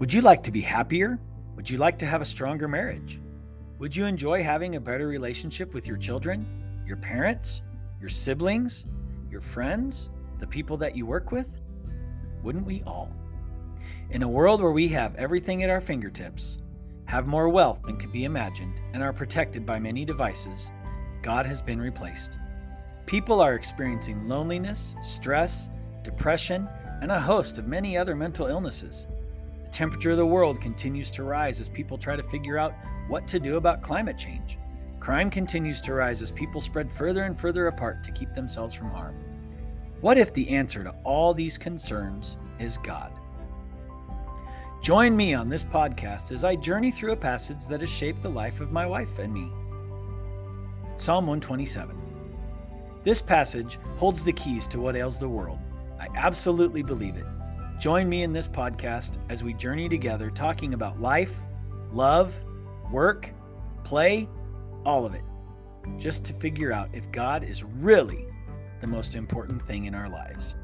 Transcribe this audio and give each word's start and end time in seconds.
Would 0.00 0.14
you 0.14 0.22
like 0.22 0.42
to 0.44 0.50
be 0.50 0.62
happier? 0.62 1.20
Would 1.56 1.68
you 1.68 1.76
like 1.76 1.98
to 1.98 2.06
have 2.06 2.22
a 2.22 2.24
stronger 2.24 2.66
marriage? 2.66 3.20
Would 3.78 3.94
you 3.94 4.06
enjoy 4.06 4.42
having 4.42 4.76
a 4.76 4.80
better 4.80 5.06
relationship 5.06 5.74
with 5.74 5.86
your 5.86 5.98
children, 5.98 6.82
your 6.86 6.96
parents, 6.96 7.60
your 8.00 8.08
siblings, 8.08 8.86
your 9.30 9.42
friends, 9.42 10.08
the 10.38 10.46
people 10.46 10.78
that 10.78 10.96
you 10.96 11.04
work 11.04 11.32
with? 11.32 11.60
Wouldn't 12.42 12.64
we 12.64 12.82
all? 12.86 13.12
In 14.08 14.22
a 14.22 14.28
world 14.28 14.62
where 14.62 14.72
we 14.72 14.88
have 14.88 15.14
everything 15.16 15.62
at 15.64 15.68
our 15.68 15.82
fingertips, 15.82 16.56
have 17.04 17.26
more 17.26 17.50
wealth 17.50 17.82
than 17.82 17.98
could 17.98 18.10
be 18.10 18.24
imagined, 18.24 18.80
and 18.94 19.02
are 19.02 19.12
protected 19.12 19.66
by 19.66 19.78
many 19.78 20.06
devices, 20.06 20.70
God 21.20 21.44
has 21.44 21.60
been 21.60 21.78
replaced. 21.78 22.38
People 23.04 23.42
are 23.42 23.54
experiencing 23.54 24.26
loneliness, 24.26 24.94
stress, 25.02 25.68
depression, 26.02 26.70
and 27.02 27.12
a 27.12 27.20
host 27.20 27.58
of 27.58 27.68
many 27.68 27.98
other 27.98 28.16
mental 28.16 28.46
illnesses. 28.46 29.06
The 29.70 29.76
temperature 29.76 30.10
of 30.10 30.16
the 30.16 30.26
world 30.26 30.60
continues 30.60 31.12
to 31.12 31.22
rise 31.22 31.60
as 31.60 31.68
people 31.68 31.96
try 31.96 32.16
to 32.16 32.24
figure 32.24 32.58
out 32.58 32.74
what 33.06 33.28
to 33.28 33.38
do 33.38 33.56
about 33.56 33.82
climate 33.82 34.18
change. 34.18 34.58
Crime 34.98 35.30
continues 35.30 35.80
to 35.82 35.94
rise 35.94 36.20
as 36.22 36.32
people 36.32 36.60
spread 36.60 36.90
further 36.90 37.22
and 37.22 37.38
further 37.38 37.68
apart 37.68 38.02
to 38.02 38.10
keep 38.10 38.32
themselves 38.32 38.74
from 38.74 38.90
harm. 38.90 39.14
What 40.00 40.18
if 40.18 40.34
the 40.34 40.48
answer 40.50 40.82
to 40.82 40.90
all 41.04 41.32
these 41.32 41.56
concerns 41.56 42.36
is 42.58 42.78
God? 42.78 43.12
Join 44.82 45.16
me 45.16 45.34
on 45.34 45.48
this 45.48 45.62
podcast 45.62 46.32
as 46.32 46.42
I 46.42 46.56
journey 46.56 46.90
through 46.90 47.12
a 47.12 47.16
passage 47.16 47.68
that 47.68 47.80
has 47.80 47.90
shaped 47.90 48.22
the 48.22 48.28
life 48.28 48.60
of 48.60 48.72
my 48.72 48.86
wife 48.86 49.20
and 49.20 49.32
me. 49.32 49.52
Psalm 50.98 51.28
127. 51.28 51.96
This 53.04 53.22
passage 53.22 53.78
holds 53.98 54.24
the 54.24 54.32
keys 54.32 54.66
to 54.66 54.80
what 54.80 54.96
ails 54.96 55.20
the 55.20 55.28
world. 55.28 55.60
I 56.00 56.08
absolutely 56.16 56.82
believe 56.82 57.14
it. 57.14 57.26
Join 57.80 58.10
me 58.10 58.24
in 58.24 58.34
this 58.34 58.46
podcast 58.46 59.16
as 59.30 59.42
we 59.42 59.54
journey 59.54 59.88
together 59.88 60.28
talking 60.28 60.74
about 60.74 61.00
life, 61.00 61.40
love, 61.90 62.34
work, 62.92 63.32
play, 63.84 64.28
all 64.84 65.06
of 65.06 65.14
it, 65.14 65.22
just 65.96 66.22
to 66.26 66.34
figure 66.34 66.74
out 66.74 66.90
if 66.92 67.10
God 67.10 67.42
is 67.42 67.64
really 67.64 68.26
the 68.82 68.86
most 68.86 69.14
important 69.14 69.64
thing 69.64 69.86
in 69.86 69.94
our 69.94 70.10
lives. 70.10 70.54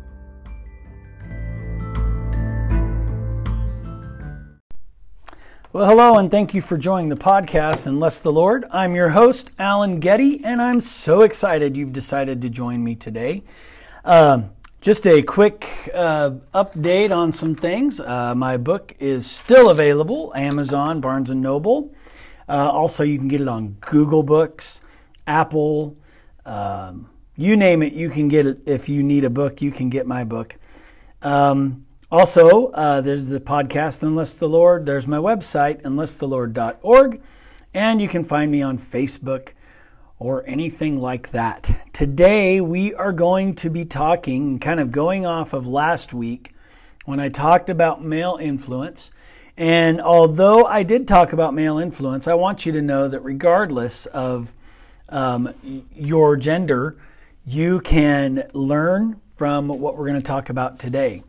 Well, 5.73 5.89
hello, 5.89 6.19
and 6.19 6.31
thank 6.31 6.53
you 6.53 6.61
for 6.61 6.77
joining 6.77 7.09
the 7.09 7.17
podcast, 7.17 7.87
Unless 7.87 8.19
the 8.19 8.33
Lord. 8.33 8.67
I'm 8.71 8.95
your 8.95 9.09
host, 9.09 9.53
Alan 9.59 10.01
Getty, 10.01 10.45
and 10.45 10.61
I'm 10.61 10.83
so 10.83 11.23
excited 11.23 11.79
you've 11.79 11.95
decided 11.95 12.43
to 12.43 12.51
join 12.51 12.85
me 12.85 12.95
today. 12.95 13.43
Um, 14.05 14.51
just 14.87 15.05
a 15.05 15.21
quick 15.21 15.91
uh, 15.95 16.31
update 16.55 17.11
on 17.11 17.33
some 17.33 17.57
things. 17.57 17.99
Uh, 17.99 18.37
my 18.37 18.57
book 18.57 18.95
is 19.01 19.29
still 19.29 19.69
available, 19.69 20.33
Amazon, 20.37 21.01
Barnes 21.01 21.29
& 21.31 21.35
Noble. 21.35 21.93
Uh, 22.49 22.71
also, 22.71 23.03
you 23.03 23.19
can 23.19 23.27
get 23.27 23.41
it 23.41 23.49
on 23.49 23.79
Google 23.81 24.23
Books, 24.23 24.81
Apple, 25.27 25.97
um, 26.45 27.11
you 27.35 27.57
name 27.57 27.83
it, 27.83 27.95
you 27.95 28.11
can 28.11 28.29
get 28.29 28.47
it. 28.47 28.61
If 28.65 28.89
you 28.89 29.03
need 29.03 29.25
a 29.25 29.29
book, 29.29 29.61
you 29.61 29.73
can 29.73 29.91
get 29.91 30.07
my 30.07 30.23
book. 30.23 30.57
Um, 31.21 31.85
also, 32.09 32.69
uh, 32.69 33.01
there's 33.01 33.27
the 33.27 33.41
podcast, 33.41 34.05
Unless 34.05 34.37
the 34.37 34.49
Lord. 34.49 34.87
There's 34.87 35.09
my 35.09 35.19
website, 35.19 35.83
unlessthelord.org. 35.83 37.21
And 37.75 38.01
you 38.01 38.07
can 38.07 38.23
find 38.23 38.53
me 38.53 38.63
on 38.63 38.79
Facebook 38.79 39.55
or 40.19 40.47
anything 40.47 41.01
like 41.01 41.31
that. 41.31 41.81
Today, 41.93 42.61
we 42.61 42.95
are 42.95 43.13
going 43.13 43.55
to 43.57 43.71
be 43.71 43.85
talking, 43.85 44.59
kind 44.59 44.81
of 44.81 44.91
going 44.91 45.27
off 45.27 45.53
of 45.53 45.67
last 45.67 46.15
week 46.15 46.55
when 47.05 47.21
I 47.21 47.29
talked 47.29 47.69
about 47.69 48.03
male 48.03 48.39
influence. 48.41 49.11
And 49.57 50.01
although 50.01 50.65
I 50.65 50.83
did 50.83 51.07
talk 51.07 51.33
about 51.33 51.55
male 51.55 51.79
influence, 51.79 52.27
I 52.27 52.35
want 52.35 52.67
you 52.67 52.73
to 52.73 52.83
know 52.83 53.09
that 53.09 53.21
regardless 53.21 54.07
of 54.07 54.55
um, 55.09 55.55
your 55.95 56.37
gender, 56.37 56.97
you 57.45 57.81
can 57.81 58.49
learn 58.53 59.21
from 59.37 59.69
what 59.69 59.97
we're 59.97 60.07
going 60.07 60.21
to 60.21 60.27
talk 60.27 60.49
about 60.49 60.79
today. 60.79 61.23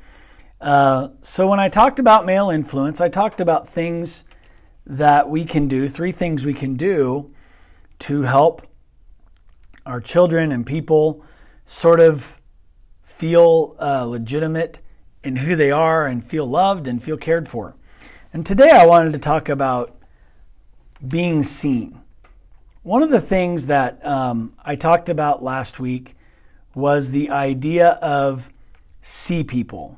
Uh, 0.60 1.10
so, 1.22 1.48
when 1.48 1.60
I 1.60 1.70
talked 1.70 2.00
about 2.00 2.26
male 2.26 2.50
influence, 2.50 3.00
I 3.00 3.10
talked 3.10 3.40
about 3.40 3.70
things 3.70 4.26
that 4.88 5.30
we 5.30 5.46
can 5.46 5.68
do, 5.68 5.88
three 5.88 6.12
things 6.12 6.46
we 6.46 6.54
can 6.54 6.76
do 6.76 7.32
to 8.00 8.24
help 8.24 8.67
our 9.88 10.02
children 10.02 10.52
and 10.52 10.66
people 10.66 11.24
sort 11.66 12.00
of 12.00 12.40
feel 13.04 13.76
uh, 13.80 14.06
legitimate 14.06 14.80
in 15.24 15.38
who 15.38 15.56
they 15.56 15.72
are 15.72 16.06
and 16.06 16.24
feel 16.24 16.46
loved 16.46 16.88
and 16.88 17.02
feel 17.02 17.18
cared 17.18 17.48
for. 17.48 17.76
And 18.34 18.46
today 18.46 18.70
I 18.70 18.86
wanted 18.86 19.14
to 19.14 19.20
talk 19.20 19.50
about 19.50 19.98
being 21.06 21.42
seen. 21.42 22.02
One 22.84 23.02
of 23.02 23.10
the 23.10 23.22
things 23.22 23.68
that 23.68 24.06
um, 24.06 24.54
I 24.64 24.76
talked 24.76 25.10
about 25.10 25.44
last 25.44 25.80
week 25.80 26.16
was 26.76 27.12
the 27.12 27.30
idea 27.30 27.92
of 28.02 28.52
see 29.02 29.44
people 29.44 29.98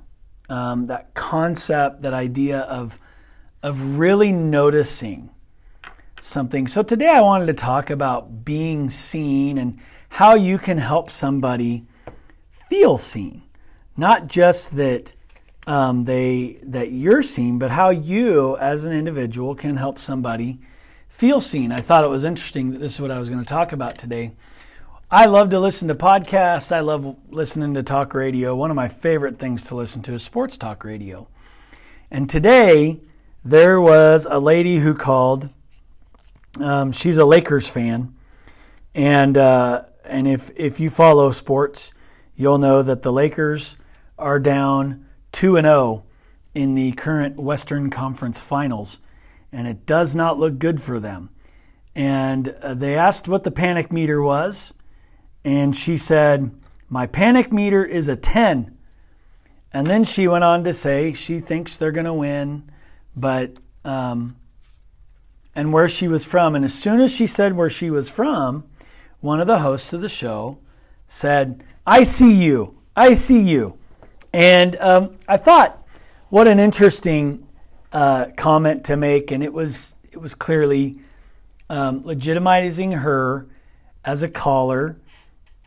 um, 0.50 0.86
that 0.86 1.14
concept, 1.14 2.02
that 2.04 2.14
idea 2.14 2.60
of, 2.62 3.00
of 3.62 3.98
really 3.98 4.32
noticing 4.32 5.30
something. 6.22 6.68
So 6.68 6.84
today 6.84 7.10
I 7.10 7.22
wanted 7.22 7.48
to 7.48 7.54
talk 7.54 7.90
about 7.90 8.46
being 8.46 8.90
seen 8.90 9.58
and 9.58 9.80
how 10.10 10.36
you 10.36 10.58
can 10.58 10.78
help 10.78 11.10
somebody 11.10 11.86
feel 12.50 12.98
seen. 12.98 13.44
Not 13.96 14.28
just 14.28 14.76
that 14.76 15.14
um, 15.68 16.06
they 16.06 16.60
that 16.64 16.92
you're 16.92 17.22
seen, 17.22 17.60
but 17.60 17.72
how 17.72 17.90
you 17.90 18.58
as 18.58 18.86
an 18.86 18.94
individual 18.94 19.56
can 19.56 19.78
help 19.78 20.00
somebody 20.00 20.60
feel 21.08 21.42
seen. 21.42 21.72
I 21.72 21.78
thought 21.78 22.04
it 22.04 22.10
was 22.10 22.24
interesting 22.24 22.72
that 22.72 22.80
this 22.80 22.96
is 22.96 23.02
what 23.02 23.12
I 23.12 23.20
was 23.20 23.30
going 23.30 23.44
to 23.44 23.46
talk 23.46 23.72
about 23.72 23.98
today. 23.98 24.32
I 25.12 25.26
love 25.26 25.50
to 25.50 25.60
listen 25.60 25.88
to 25.88 25.96
podcasts. 25.96 26.72
I 26.72 26.80
love 26.82 27.18
listening 27.30 27.74
to 27.74 27.84
talk 27.84 28.14
radio. 28.14 28.56
One 28.56 28.70
of 28.70 28.76
my 28.76 28.88
favorite 28.88 29.40
things 29.40 29.64
to 29.66 29.76
listen 29.76 30.02
to 30.04 30.14
is 30.14 30.24
sports 30.24 30.56
talk 30.56 30.84
radio. 30.84 31.28
And 32.12 32.30
today, 32.30 33.02
there 33.44 33.82
was 33.82 34.28
a 34.30 34.40
lady 34.40 34.78
who 34.78 34.94
called. 34.94 35.50
Um, 36.60 36.92
she's 36.92 37.18
a 37.18 37.26
Lakers 37.26 37.68
fan, 37.68 38.14
and 38.96 39.38
uh, 39.38 39.84
and 40.06 40.28
if 40.28 40.52
if 40.56 40.80
you 40.80 40.90
follow 40.90 41.32
sports, 41.32 41.94
you'll 42.36 42.58
know 42.58 42.82
that 42.82 43.02
the 43.02 43.12
Lakers 43.12 43.76
are 44.18 44.40
down 44.40 45.06
two 45.32 45.58
and 45.58 45.66
zero 45.66 45.76
oh 45.76 46.04
in 46.54 46.76
the 46.76 46.92
current 46.94 47.38
Western 47.38 47.90
Conference 47.90 48.42
Finals, 48.42 49.00
and 49.52 49.68
it 49.68 49.86
does 49.86 50.16
not 50.16 50.38
look 50.38 50.60
good 50.60 50.82
for 50.82 51.00
them. 51.00 51.30
And 51.96 52.50
uh, 52.62 52.74
they 52.74 52.96
asked 52.96 53.28
what 53.28 53.44
the 53.44 53.52
panic 53.52 53.92
meter 53.92 54.22
was 54.22 54.74
and 55.44 55.76
she 55.76 55.98
said, 55.98 56.52
My 56.90 57.08
panic 57.08 57.52
meter 57.52 57.84
is 57.84 58.08
a 58.08 58.16
10. 58.16 58.78
And 59.72 59.88
then 59.88 60.04
she 60.04 60.28
went 60.28 60.44
on 60.44 60.64
to 60.64 60.74
say 60.74 61.14
she 61.14 61.40
thinks 61.40 61.78
they're 61.78 61.92
going 61.92 62.06
to 62.06 62.14
win, 62.14 62.72
but, 63.16 63.54
um, 63.86 64.36
and 65.60 65.74
where 65.74 65.90
she 65.90 66.08
was 66.08 66.24
from. 66.24 66.56
And 66.56 66.64
as 66.64 66.74
soon 66.74 67.02
as 67.02 67.14
she 67.14 67.28
said 67.28 67.52
where 67.52 67.70
she 67.70 67.90
was 67.90 68.10
from, 68.10 68.64
one 69.20 69.42
of 69.42 69.48
the 69.48 69.60
hosts 69.60 69.92
of 69.92 70.00
the 70.00 70.08
show 70.08 70.60
said, 71.06 71.66
I 71.86 72.04
see 72.04 72.32
you. 72.32 72.80
I 72.96 73.12
see 73.12 73.42
you. 73.42 73.78
And 74.32 74.78
um, 74.78 75.18
I 75.28 75.36
thought, 75.36 75.86
what 76.30 76.48
an 76.48 76.62
interesting 76.62 77.46
uh, 77.92 78.28
comment 78.38 78.86
to 78.86 78.96
make. 78.96 79.32
And 79.32 79.44
it 79.44 79.52
was, 79.52 79.98
it 80.14 80.22
was 80.22 80.34
clearly 80.34 81.00
um, 81.70 82.04
legitimizing 82.04 83.00
her 83.00 83.46
as 84.06 84.24
a 84.24 84.30
caller 84.30 84.98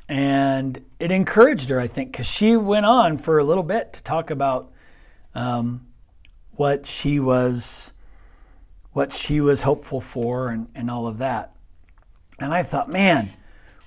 and 0.09 0.83
it 1.01 1.11
encouraged 1.11 1.69
her, 1.69 1.79
I 1.79 1.87
think, 1.87 2.13
because 2.13 2.27
she 2.27 2.57
went 2.57 2.87
on 2.87 3.19
for 3.19 3.39
a 3.39 3.45
little 3.45 3.63
bit 3.63 3.93
to 3.93 4.03
talk 4.03 4.31
about 4.31 4.73
um, 5.35 5.87
what 6.53 6.87
she 6.87 7.21
was, 7.21 7.93
what 8.93 9.13
she 9.13 9.41
was 9.41 9.63
hopeful 9.63 10.01
for, 10.01 10.49
and, 10.51 10.69
and 10.75 10.91
all 10.91 11.07
of 11.07 11.19
that. 11.19 11.55
And 12.39 12.53
I 12.53 12.63
thought, 12.63 12.89
man, 12.89 13.33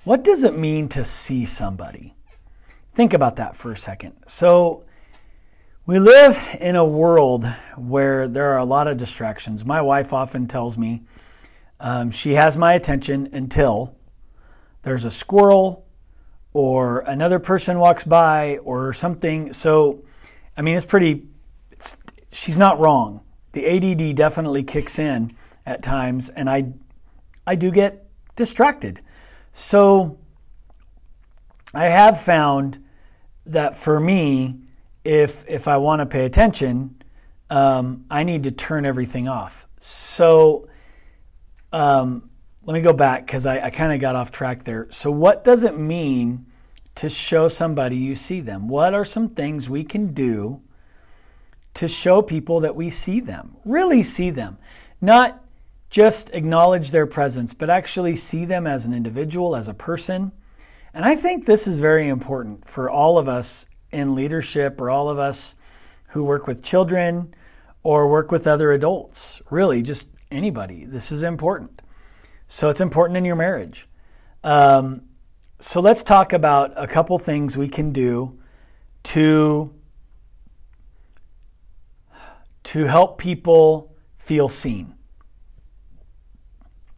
what 0.04 0.24
does 0.24 0.44
it 0.44 0.56
mean 0.56 0.88
to 0.90 1.04
see 1.04 1.44
somebody? 1.44 2.14
Think 2.92 3.12
about 3.12 3.36
that 3.36 3.56
for 3.56 3.72
a 3.72 3.76
second. 3.76 4.14
So, 4.26 4.84
we 5.86 6.00
live 6.00 6.56
in 6.60 6.74
a 6.74 6.84
world 6.84 7.44
where 7.76 8.26
there 8.26 8.52
are 8.52 8.58
a 8.58 8.64
lot 8.64 8.88
of 8.88 8.96
distractions. 8.96 9.64
My 9.64 9.80
wife 9.80 10.12
often 10.12 10.48
tells 10.48 10.76
me 10.76 11.04
um, 11.78 12.10
she 12.10 12.32
has 12.32 12.56
my 12.56 12.72
attention 12.72 13.28
until 13.32 13.94
there's 14.82 15.04
a 15.04 15.10
squirrel 15.12 15.86
or 16.52 17.00
another 17.00 17.38
person 17.38 17.78
walks 17.78 18.02
by 18.02 18.58
or 18.64 18.92
something. 18.92 19.52
So, 19.52 20.02
I 20.56 20.62
mean, 20.62 20.76
it's 20.76 20.86
pretty, 20.86 21.26
it's, 21.70 21.96
she's 22.32 22.58
not 22.58 22.80
wrong. 22.80 23.20
The 23.56 23.66
ADD 23.66 24.14
definitely 24.14 24.64
kicks 24.64 24.98
in 24.98 25.32
at 25.64 25.82
times, 25.82 26.28
and 26.28 26.50
I, 26.50 26.74
I 27.46 27.54
do 27.54 27.70
get 27.70 28.06
distracted. 28.36 29.00
So, 29.50 30.18
I 31.72 31.86
have 31.86 32.20
found 32.20 32.84
that 33.46 33.74
for 33.74 33.98
me, 33.98 34.60
if 35.04 35.42
if 35.48 35.68
I 35.68 35.78
want 35.78 36.00
to 36.00 36.06
pay 36.06 36.26
attention, 36.26 37.02
um, 37.48 38.04
I 38.10 38.24
need 38.24 38.42
to 38.42 38.50
turn 38.50 38.84
everything 38.84 39.26
off. 39.26 39.66
So 39.80 40.68
um, 41.72 42.28
let 42.64 42.74
me 42.74 42.82
go 42.82 42.92
back 42.92 43.24
because 43.24 43.46
I, 43.46 43.60
I 43.60 43.70
kind 43.70 43.94
of 43.94 44.02
got 44.02 44.16
off 44.16 44.30
track 44.30 44.64
there. 44.64 44.86
So, 44.90 45.10
what 45.10 45.44
does 45.44 45.64
it 45.64 45.78
mean 45.78 46.44
to 46.96 47.08
show 47.08 47.48
somebody 47.48 47.96
you 47.96 48.16
see 48.16 48.40
them? 48.40 48.68
What 48.68 48.92
are 48.92 49.06
some 49.06 49.30
things 49.30 49.70
we 49.70 49.82
can 49.82 50.12
do 50.12 50.60
to 51.76 51.88
show 51.88 52.22
people 52.22 52.60
that 52.60 52.74
we 52.74 52.90
see 52.90 53.20
them, 53.20 53.56
really 53.64 54.02
see 54.02 54.30
them? 54.30 54.58
Not 55.00 55.44
just 55.90 56.30
acknowledge 56.30 56.90
their 56.90 57.06
presence, 57.06 57.54
but 57.54 57.70
actually 57.70 58.16
see 58.16 58.44
them 58.44 58.66
as 58.66 58.86
an 58.86 58.94
individual, 58.94 59.54
as 59.54 59.68
a 59.68 59.74
person. 59.74 60.32
And 60.94 61.04
I 61.04 61.14
think 61.14 61.44
this 61.44 61.66
is 61.66 61.78
very 61.78 62.08
important 62.08 62.66
for 62.66 62.90
all 62.90 63.18
of 63.18 63.28
us 63.28 63.66
in 63.90 64.14
leadership 64.14 64.80
or 64.80 64.90
all 64.90 65.08
of 65.08 65.18
us 65.18 65.54
who 66.08 66.24
work 66.24 66.46
with 66.46 66.62
children 66.62 67.34
or 67.82 68.10
work 68.10 68.30
with 68.30 68.46
other 68.46 68.72
adults. 68.72 69.42
Really, 69.50 69.82
just 69.82 70.08
anybody. 70.30 70.86
This 70.86 71.12
is 71.12 71.22
important. 71.22 71.82
So 72.48 72.70
it's 72.70 72.80
important 72.80 73.18
in 73.18 73.24
your 73.24 73.36
marriage. 73.36 73.86
Um, 74.42 75.02
so 75.58 75.80
let's 75.80 76.02
talk 76.02 76.32
about 76.32 76.72
a 76.76 76.86
couple 76.86 77.18
things 77.18 77.58
we 77.58 77.68
can 77.68 77.92
do 77.92 78.38
to 79.04 79.74
to 82.66 82.86
help 82.86 83.16
people 83.16 83.94
feel 84.18 84.48
seen. 84.48 84.96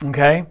Okay? 0.03 0.47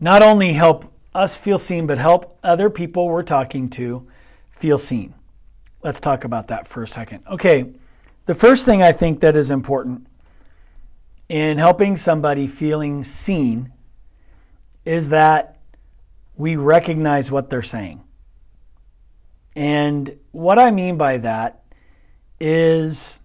Not 0.00 0.20
only 0.20 0.54
help 0.54 0.92
us 1.14 1.36
feel 1.36 1.58
seen, 1.58 1.86
but 1.86 1.98
help 1.98 2.38
other 2.42 2.68
people 2.68 3.06
we're 3.06 3.22
talking 3.22 3.70
to 3.70 4.08
feel 4.50 4.78
seen. 4.78 5.14
Let's 5.84 6.00
talk 6.00 6.24
about 6.24 6.48
that 6.48 6.66
for 6.66 6.82
a 6.82 6.88
second. 6.88 7.22
Okay, 7.28 7.72
the 8.26 8.34
first 8.34 8.66
thing 8.66 8.82
I 8.82 8.90
think 8.90 9.20
that 9.20 9.36
is 9.36 9.50
important 9.50 10.08
in 11.28 11.58
helping 11.58 11.96
somebody 11.96 12.48
feeling 12.48 13.04
seen 13.04 13.72
is 14.84 15.10
that 15.10 15.60
we 16.36 16.56
recognize 16.56 17.30
what 17.30 17.48
they're 17.48 17.62
saying. 17.62 18.02
And 19.54 20.18
what 20.32 20.58
I 20.58 20.72
mean 20.72 20.96
by 20.96 21.18
that 21.18 21.62
is 22.40 23.20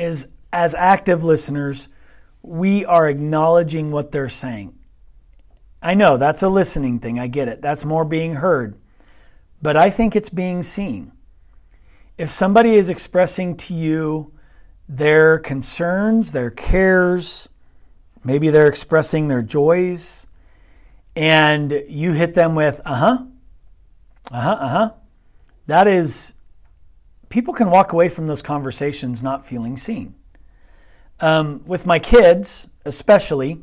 is 0.00 0.28
as 0.52 0.74
active 0.74 1.22
listeners, 1.22 1.88
we 2.42 2.84
are 2.84 3.08
acknowledging 3.08 3.90
what 3.90 4.12
they're 4.12 4.28
saying. 4.28 4.74
I 5.82 5.94
know 5.94 6.16
that's 6.16 6.42
a 6.42 6.48
listening 6.48 6.98
thing. 6.98 7.18
I 7.18 7.26
get 7.26 7.48
it. 7.48 7.62
That's 7.62 7.84
more 7.84 8.04
being 8.04 8.34
heard. 8.34 8.76
But 9.62 9.76
I 9.76 9.90
think 9.90 10.16
it's 10.16 10.30
being 10.30 10.62
seen. 10.62 11.12
If 12.18 12.30
somebody 12.30 12.74
is 12.74 12.90
expressing 12.90 13.56
to 13.58 13.74
you 13.74 14.32
their 14.88 15.38
concerns, 15.38 16.32
their 16.32 16.50
cares, 16.50 17.48
maybe 18.24 18.50
they're 18.50 18.68
expressing 18.68 19.28
their 19.28 19.42
joys, 19.42 20.26
and 21.16 21.82
you 21.88 22.12
hit 22.12 22.34
them 22.34 22.54
with, 22.54 22.80
uh 22.84 22.94
huh, 22.96 23.24
uh 24.30 24.40
huh, 24.40 24.50
uh 24.50 24.68
huh, 24.68 24.90
that 25.66 25.86
is, 25.86 26.34
people 27.30 27.54
can 27.54 27.70
walk 27.70 27.92
away 27.94 28.10
from 28.10 28.26
those 28.26 28.42
conversations 28.42 29.22
not 29.22 29.46
feeling 29.46 29.78
seen. 29.78 30.14
Um, 31.20 31.62
with 31.64 31.86
my 31.86 31.98
kids, 31.98 32.68
especially, 32.84 33.62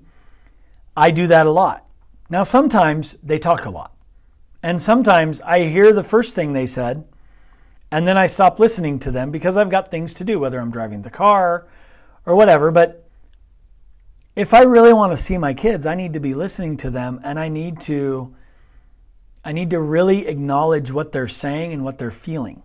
I 0.96 1.12
do 1.12 1.28
that 1.28 1.46
a 1.46 1.52
lot. 1.52 1.86
Now, 2.30 2.44
sometimes 2.44 3.14
they 3.22 3.38
talk 3.38 3.66
a 3.66 3.70
lot. 3.70 3.94
And 4.64 4.82
sometimes 4.82 5.40
I 5.42 5.66
hear 5.66 5.94
the 5.94 6.04
first 6.04 6.34
thing 6.34 6.54
they 6.54 6.66
said, 6.66 7.06
and 7.92 8.08
then 8.08 8.18
I 8.18 8.28
stop 8.28 8.60
listening 8.60 9.00
to 9.00 9.12
them 9.12 9.32
because 9.32 9.56
I've 9.56 9.70
got 9.70 9.92
things 9.92 10.14
to 10.16 10.24
do, 10.24 10.40
whether 10.40 10.60
I'm 10.60 10.72
driving 10.72 11.04
the 11.04 11.10
car 11.10 11.68
or 12.26 12.36
whatever. 12.36 12.72
But 12.72 13.08
if 14.36 14.54
I 14.54 14.64
really 14.64 14.94
want 14.94 15.14
to 15.14 15.18
see 15.18 15.38
my 15.38 15.54
kids, 15.54 15.86
I 15.86 15.96
need 15.96 16.14
to 16.14 16.20
be 16.20 16.34
listening 16.34 16.78
to 16.78 16.90
them 16.90 17.20
and 17.24 17.40
I 17.40 17.50
need 17.50 17.80
to 17.82 18.36
I 19.46 19.54
need 19.54 19.70
to 19.70 19.80
really 19.80 20.28
acknowledge 20.28 20.92
what 20.92 21.14
they're 21.14 21.28
saying 21.28 21.72
and 21.72 21.82
what 21.82 21.98
they're 21.98 22.12
feeling. 22.12 22.64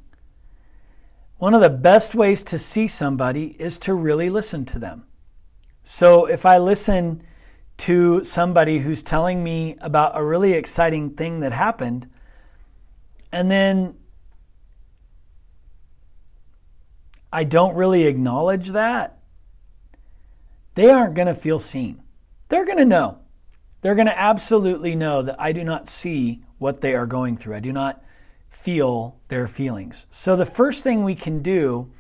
One 1.43 1.55
of 1.55 1.61
the 1.61 1.71
best 1.71 2.15
ways 2.15 2.45
to 2.45 2.57
see 2.57 2.87
somebody 2.87 3.61
is 3.61 3.77
to 3.79 3.95
really 3.95 4.31
listen 4.31 4.65
to 4.67 4.79
them. 4.79 5.07
So 5.83 6.25
if 6.27 6.47
I 6.47 6.59
listen 6.59 7.25
to 7.79 8.23
somebody 8.23 8.79
who's 8.79 9.03
telling 9.03 9.43
me 9.43 9.77
about 9.81 10.17
a 10.17 10.23
really 10.23 10.53
exciting 10.53 11.11
thing 11.11 11.41
that 11.41 11.51
happened, 11.51 12.09
and 13.33 13.51
then 13.51 13.97
I 17.33 17.43
don't 17.43 17.75
really 17.75 18.07
acknowledge 18.07 18.69
that, 18.69 19.19
they 20.77 20.91
aren't 20.91 21.17
going 21.17 21.27
to 21.27 21.35
feel 21.35 21.59
seen. 21.59 22.05
They're 22.51 22.65
going 22.65 22.79
to 22.79 22.85
know. 22.85 23.19
They're 23.81 23.97
going 23.97 24.07
to 24.07 24.17
absolutely 24.17 24.95
know 24.95 25.23
that 25.23 25.41
I 25.41 25.51
do 25.51 25.65
not 25.65 25.89
see 25.89 26.45
what 26.59 26.83
they 26.83 26.95
are 26.95 27.05
going 27.05 27.37
through. 27.37 27.57
I 27.57 27.61
do 27.61 27.73
not 27.73 28.01
feel 28.63 29.21
their 29.29 29.47
feelings. 29.47 30.07
So 30.11 30.37
the 30.37 30.47
first 30.47 30.83
thing 30.83 31.05
we 31.05 31.15
can 31.15 31.43
do 31.43 31.91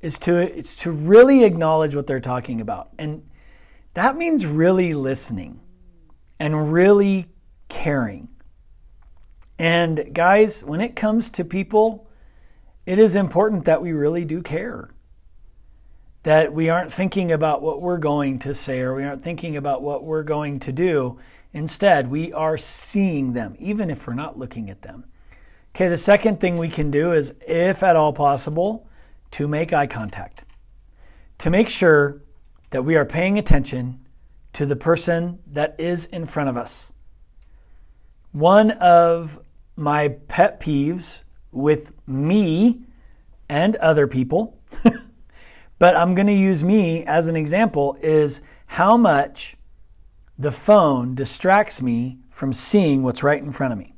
is 0.00 0.18
to 0.20 0.36
it's 0.36 0.76
to 0.76 0.90
really 0.90 1.44
acknowledge 1.44 1.96
what 1.96 2.06
they're 2.06 2.20
talking 2.20 2.60
about. 2.60 2.90
And 2.98 3.28
that 3.94 4.16
means 4.16 4.46
really 4.46 4.94
listening 4.94 5.60
and 6.38 6.72
really 6.72 7.26
caring. 7.68 8.28
And 9.58 10.10
guys, 10.12 10.64
when 10.64 10.80
it 10.80 10.94
comes 10.94 11.30
to 11.30 11.44
people 11.44 12.04
it 12.86 12.98
is 12.98 13.16
important 13.16 13.64
that 13.64 13.80
we 13.80 13.92
really 13.92 14.24
do 14.24 14.42
care. 14.42 14.90
That 16.22 16.52
we 16.52 16.68
aren't 16.68 16.92
thinking 16.92 17.32
about 17.32 17.62
what 17.62 17.80
we're 17.80 17.98
going 17.98 18.38
to 18.40 18.54
say 18.54 18.80
or 18.80 18.94
we 18.94 19.04
aren't 19.04 19.22
thinking 19.22 19.56
about 19.56 19.82
what 19.82 20.04
we're 20.04 20.22
going 20.22 20.60
to 20.60 20.72
do. 20.72 21.18
Instead, 21.52 22.10
we 22.10 22.32
are 22.32 22.56
seeing 22.56 23.32
them, 23.32 23.54
even 23.58 23.90
if 23.90 24.06
we're 24.06 24.14
not 24.14 24.38
looking 24.38 24.68
at 24.70 24.82
them. 24.82 25.04
Okay, 25.74 25.88
the 25.88 25.96
second 25.96 26.38
thing 26.38 26.56
we 26.56 26.68
can 26.68 26.92
do 26.92 27.10
is, 27.10 27.34
if 27.48 27.82
at 27.82 27.96
all 27.96 28.12
possible, 28.12 28.86
to 29.32 29.48
make 29.48 29.72
eye 29.72 29.88
contact. 29.88 30.44
To 31.38 31.50
make 31.50 31.68
sure 31.68 32.22
that 32.70 32.84
we 32.84 32.94
are 32.94 33.04
paying 33.04 33.38
attention 33.38 34.06
to 34.52 34.66
the 34.66 34.76
person 34.76 35.40
that 35.48 35.74
is 35.80 36.06
in 36.06 36.26
front 36.26 36.48
of 36.48 36.56
us. 36.56 36.92
One 38.30 38.70
of 38.70 39.40
my 39.74 40.10
pet 40.28 40.60
peeves 40.60 41.22
with 41.50 41.90
me 42.06 42.82
and 43.48 43.74
other 43.76 44.06
people, 44.06 44.56
but 45.80 45.96
I'm 45.96 46.14
going 46.14 46.28
to 46.28 46.32
use 46.32 46.62
me 46.62 47.04
as 47.04 47.26
an 47.26 47.34
example, 47.34 47.96
is 48.00 48.42
how 48.66 48.96
much 48.96 49.56
the 50.38 50.52
phone 50.52 51.16
distracts 51.16 51.82
me 51.82 52.20
from 52.30 52.52
seeing 52.52 53.02
what's 53.02 53.24
right 53.24 53.42
in 53.42 53.50
front 53.50 53.72
of 53.72 53.78
me. 53.80 53.93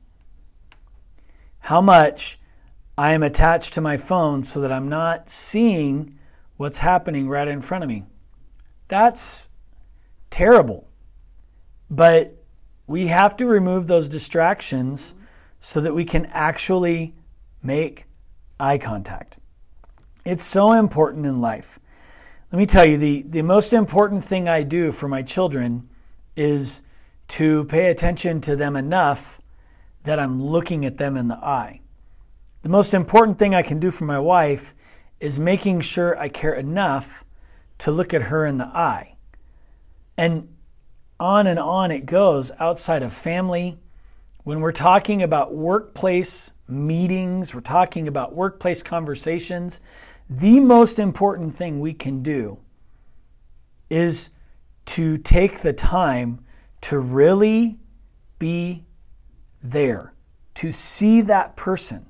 How 1.66 1.80
much 1.80 2.38
I 2.96 3.10
am 3.10 3.24
attached 3.24 3.74
to 3.74 3.80
my 3.80 3.96
phone 3.96 4.44
so 4.44 4.60
that 4.60 4.70
I'm 4.70 4.88
not 4.88 5.28
seeing 5.28 6.16
what's 6.56 6.78
happening 6.78 7.28
right 7.28 7.48
in 7.48 7.60
front 7.60 7.82
of 7.82 7.88
me. 7.88 8.04
That's 8.86 9.48
terrible. 10.30 10.86
But 11.90 12.40
we 12.86 13.08
have 13.08 13.36
to 13.38 13.46
remove 13.46 13.88
those 13.88 14.08
distractions 14.08 15.16
so 15.58 15.80
that 15.80 15.92
we 15.92 16.04
can 16.04 16.26
actually 16.26 17.16
make 17.64 18.04
eye 18.60 18.78
contact. 18.78 19.38
It's 20.24 20.44
so 20.44 20.70
important 20.70 21.26
in 21.26 21.40
life. 21.40 21.80
Let 22.52 22.60
me 22.60 22.66
tell 22.66 22.84
you, 22.84 22.96
the, 22.96 23.22
the 23.22 23.42
most 23.42 23.72
important 23.72 24.24
thing 24.24 24.48
I 24.48 24.62
do 24.62 24.92
for 24.92 25.08
my 25.08 25.22
children 25.22 25.88
is 26.36 26.82
to 27.26 27.64
pay 27.64 27.90
attention 27.90 28.40
to 28.42 28.54
them 28.54 28.76
enough 28.76 29.40
that 30.06 30.20
I'm 30.20 30.40
looking 30.42 30.84
at 30.84 30.98
them 30.98 31.16
in 31.16 31.28
the 31.28 31.36
eye. 31.36 31.80
The 32.62 32.68
most 32.68 32.94
important 32.94 33.38
thing 33.38 33.54
I 33.54 33.62
can 33.62 33.80
do 33.80 33.90
for 33.90 34.04
my 34.04 34.20
wife 34.20 34.72
is 35.20 35.38
making 35.38 35.80
sure 35.80 36.18
I 36.18 36.28
care 36.28 36.54
enough 36.54 37.24
to 37.78 37.90
look 37.90 38.14
at 38.14 38.22
her 38.22 38.46
in 38.46 38.56
the 38.56 38.66
eye. 38.66 39.16
And 40.16 40.54
on 41.18 41.48
and 41.48 41.58
on 41.58 41.90
it 41.90 42.06
goes 42.06 42.52
outside 42.60 43.02
of 43.02 43.12
family. 43.12 43.78
When 44.44 44.60
we're 44.60 44.72
talking 44.72 45.22
about 45.22 45.54
workplace 45.54 46.52
meetings, 46.68 47.52
we're 47.52 47.60
talking 47.60 48.06
about 48.06 48.32
workplace 48.32 48.84
conversations. 48.84 49.80
The 50.30 50.60
most 50.60 51.00
important 51.00 51.52
thing 51.52 51.80
we 51.80 51.94
can 51.94 52.22
do 52.22 52.58
is 53.90 54.30
to 54.86 55.18
take 55.18 55.60
the 55.60 55.72
time 55.72 56.44
to 56.82 56.98
really 57.00 57.80
be 58.38 58.85
there, 59.70 60.14
to 60.54 60.72
see 60.72 61.20
that 61.22 61.56
person, 61.56 62.06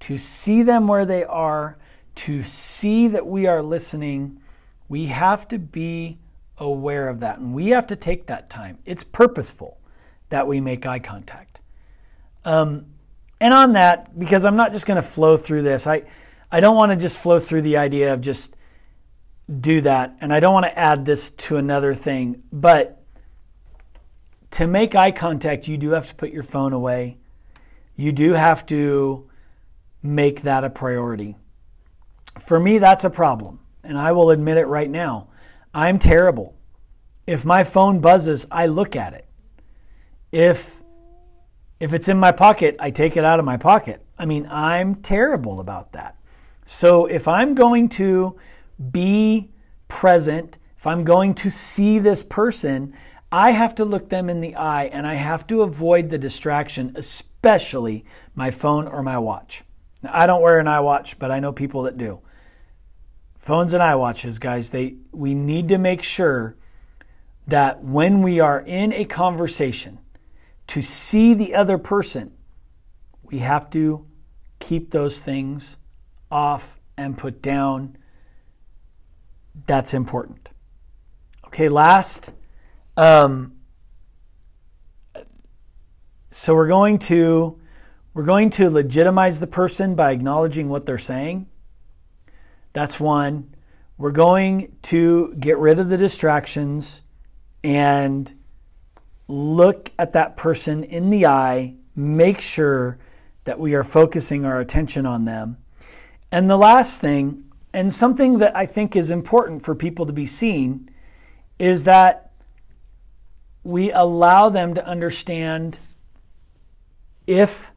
to 0.00 0.18
see 0.18 0.62
them 0.62 0.88
where 0.88 1.04
they 1.04 1.24
are, 1.24 1.78
to 2.14 2.42
see 2.42 3.08
that 3.08 3.26
we 3.26 3.46
are 3.46 3.62
listening. 3.62 4.40
We 4.88 5.06
have 5.06 5.48
to 5.48 5.58
be 5.58 6.18
aware 6.58 7.08
of 7.08 7.20
that 7.20 7.38
and 7.38 7.54
we 7.54 7.68
have 7.68 7.86
to 7.88 7.96
take 7.96 8.26
that 8.26 8.50
time. 8.50 8.78
It's 8.84 9.04
purposeful 9.04 9.78
that 10.28 10.46
we 10.46 10.60
make 10.60 10.86
eye 10.86 10.98
contact. 10.98 11.60
Um, 12.44 12.86
and 13.40 13.52
on 13.52 13.72
that, 13.72 14.18
because 14.18 14.44
I'm 14.44 14.56
not 14.56 14.72
just 14.72 14.86
going 14.86 14.96
to 14.96 15.02
flow 15.02 15.36
through 15.36 15.62
this, 15.62 15.86
I, 15.86 16.02
I 16.50 16.60
don't 16.60 16.76
want 16.76 16.92
to 16.92 16.96
just 16.96 17.18
flow 17.18 17.38
through 17.38 17.62
the 17.62 17.76
idea 17.76 18.12
of 18.14 18.20
just 18.20 18.56
do 19.60 19.80
that. 19.82 20.16
And 20.20 20.32
I 20.32 20.40
don't 20.40 20.52
want 20.54 20.66
to 20.66 20.78
add 20.78 21.04
this 21.04 21.30
to 21.30 21.56
another 21.56 21.94
thing, 21.94 22.42
but 22.52 23.01
to 24.52 24.66
make 24.66 24.94
eye 24.94 25.12
contact, 25.12 25.68
you 25.68 25.76
do 25.76 25.90
have 25.90 26.06
to 26.06 26.14
put 26.14 26.30
your 26.30 26.42
phone 26.42 26.72
away. 26.72 27.18
You 27.94 28.12
do 28.12 28.32
have 28.32 28.64
to 28.66 29.28
make 30.02 30.42
that 30.42 30.64
a 30.64 30.70
priority. 30.70 31.36
For 32.40 32.58
me, 32.58 32.78
that's 32.78 33.04
a 33.04 33.10
problem. 33.10 33.60
And 33.84 33.98
I 33.98 34.12
will 34.12 34.30
admit 34.30 34.56
it 34.56 34.66
right 34.66 34.90
now. 34.90 35.28
I'm 35.74 35.98
terrible. 35.98 36.54
If 37.26 37.44
my 37.44 37.64
phone 37.64 38.00
buzzes, 38.00 38.46
I 38.50 38.66
look 38.66 38.96
at 38.96 39.14
it. 39.14 39.26
If 40.30 40.80
if 41.80 41.92
it's 41.92 42.08
in 42.08 42.16
my 42.16 42.30
pocket, 42.30 42.76
I 42.78 42.92
take 42.92 43.16
it 43.16 43.24
out 43.24 43.40
of 43.40 43.44
my 43.44 43.56
pocket. 43.56 44.04
I 44.16 44.24
mean, 44.24 44.46
I'm 44.46 44.94
terrible 44.94 45.58
about 45.58 45.92
that. 45.92 46.16
So 46.64 47.06
if 47.06 47.26
I'm 47.26 47.56
going 47.56 47.88
to 47.90 48.38
be 48.92 49.50
present, 49.88 50.58
if 50.78 50.86
I'm 50.86 51.02
going 51.02 51.34
to 51.34 51.50
see 51.50 51.98
this 51.98 52.22
person, 52.22 52.94
I 53.32 53.52
have 53.52 53.74
to 53.76 53.86
look 53.86 54.10
them 54.10 54.28
in 54.28 54.42
the 54.42 54.54
eye 54.56 54.84
and 54.84 55.06
I 55.06 55.14
have 55.14 55.46
to 55.46 55.62
avoid 55.62 56.10
the 56.10 56.18
distraction, 56.18 56.92
especially 56.96 58.04
my 58.34 58.50
phone 58.50 58.86
or 58.86 59.02
my 59.02 59.16
watch. 59.16 59.64
Now, 60.02 60.10
I 60.12 60.26
don't 60.26 60.42
wear 60.42 60.58
an 60.58 60.66
iWatch, 60.66 61.18
but 61.18 61.30
I 61.30 61.40
know 61.40 61.50
people 61.50 61.82
that 61.84 61.96
do. 61.96 62.20
Phones 63.38 63.72
and 63.72 63.82
iWatches, 63.82 64.38
guys, 64.38 64.70
they 64.70 64.96
we 65.12 65.34
need 65.34 65.68
to 65.70 65.78
make 65.78 66.02
sure 66.02 66.56
that 67.46 67.82
when 67.82 68.20
we 68.20 68.38
are 68.38 68.60
in 68.60 68.92
a 68.92 69.06
conversation, 69.06 69.98
to 70.68 70.82
see 70.82 71.34
the 71.34 71.54
other 71.54 71.78
person, 71.78 72.32
we 73.22 73.38
have 73.38 73.70
to 73.70 74.06
keep 74.60 74.90
those 74.90 75.20
things 75.20 75.76
off 76.30 76.78
and 76.96 77.16
put 77.16 77.42
down. 77.42 77.96
That's 79.66 79.94
important. 79.94 80.50
Okay, 81.46 81.68
last. 81.68 82.32
Um, 82.96 83.56
so 86.30 86.54
we're 86.54 86.68
going 86.68 86.98
to 87.00 87.58
we're 88.14 88.24
going 88.24 88.50
to 88.50 88.68
legitimize 88.68 89.40
the 89.40 89.46
person 89.46 89.94
by 89.94 90.12
acknowledging 90.12 90.68
what 90.68 90.84
they're 90.84 90.98
saying. 90.98 91.46
That's 92.74 93.00
one. 93.00 93.54
We're 93.96 94.12
going 94.12 94.76
to 94.82 95.34
get 95.34 95.56
rid 95.58 95.78
of 95.78 95.88
the 95.88 95.96
distractions 95.96 97.02
and 97.64 98.32
look 99.28 99.90
at 99.98 100.12
that 100.12 100.36
person 100.36 100.84
in 100.84 101.08
the 101.08 101.26
eye, 101.26 101.76
make 101.96 102.40
sure 102.40 102.98
that 103.44 103.58
we 103.58 103.74
are 103.74 103.84
focusing 103.84 104.44
our 104.44 104.60
attention 104.60 105.06
on 105.06 105.24
them. 105.24 105.56
And 106.30 106.50
the 106.50 106.56
last 106.58 107.00
thing, 107.00 107.44
and 107.72 107.92
something 107.92 108.38
that 108.38 108.54
I 108.56 108.66
think 108.66 108.94
is 108.94 109.10
important 109.10 109.62
for 109.62 109.74
people 109.74 110.04
to 110.04 110.12
be 110.12 110.26
seen, 110.26 110.90
is 111.58 111.84
that 111.84 112.21
we 113.64 113.92
allow 113.92 114.48
them 114.48 114.74
to 114.74 114.86
understand 114.86 115.78
if 117.26 117.70